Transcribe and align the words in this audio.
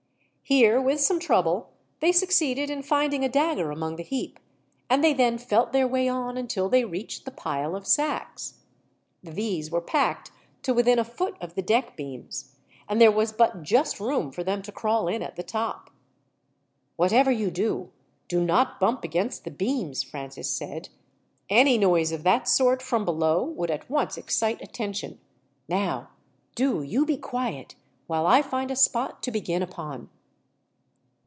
Here, 0.43 0.81
with 0.81 0.99
some 0.99 1.17
trouble, 1.17 1.69
they 2.01 2.11
succeeded 2.11 2.69
in 2.69 2.81
finding 2.83 3.23
a 3.23 3.29
dagger 3.29 3.71
among 3.71 3.95
the 3.95 4.03
heap, 4.03 4.37
and 4.89 5.01
they 5.01 5.13
then 5.13 5.37
felt 5.37 5.71
their 5.71 5.87
way 5.87 6.09
on, 6.09 6.35
until 6.35 6.67
they 6.67 6.83
reached 6.83 7.23
the 7.23 7.31
pile 7.31 7.73
of 7.73 7.87
sacks. 7.87 8.55
These 9.23 9.71
were 9.71 9.79
packed 9.79 10.31
to 10.63 10.73
within 10.73 10.99
a 10.99 11.05
foot 11.05 11.37
of 11.39 11.55
the 11.55 11.61
deck 11.61 11.95
beams, 11.95 12.53
and 12.89 12.99
there 12.99 13.13
was 13.13 13.31
but 13.31 13.63
just 13.63 14.01
room 14.01 14.29
for 14.29 14.43
them 14.43 14.61
to 14.63 14.73
crawl 14.73 15.07
in 15.07 15.23
at 15.23 15.37
the 15.37 15.41
top. 15.43 15.89
"Whatever 16.97 17.31
you 17.31 17.49
do, 17.49 17.89
do 18.27 18.43
not 18.43 18.77
bump 18.77 19.05
against 19.05 19.45
the 19.45 19.51
beams," 19.51 20.03
Francis 20.03 20.49
said. 20.49 20.89
"Any 21.49 21.77
noise 21.77 22.11
of 22.11 22.23
that 22.23 22.49
sort, 22.49 22.81
from 22.81 23.05
below, 23.05 23.41
would 23.41 23.71
at 23.71 23.89
once 23.89 24.17
excite 24.17 24.61
attention. 24.61 25.21
Now 25.69 26.09
do 26.55 26.81
you 26.83 27.05
be 27.05 27.15
quiet, 27.15 27.75
while 28.07 28.27
I 28.27 28.41
find 28.41 28.69
a 28.69 28.75
spot 28.75 29.23
to 29.23 29.31
begin 29.31 29.61
upon." 29.61 30.09